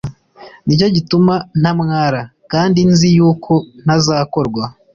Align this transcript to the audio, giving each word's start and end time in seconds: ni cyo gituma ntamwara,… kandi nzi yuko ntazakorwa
ni 0.65 0.73
cyo 0.79 0.87
gituma 0.95 1.33
ntamwara,… 1.61 2.21
kandi 2.51 2.79
nzi 2.91 3.07
yuko 3.17 3.53
ntazakorwa 3.83 4.63